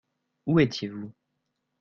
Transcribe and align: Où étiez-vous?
Où 0.47 0.59
étiez-vous? 0.59 1.13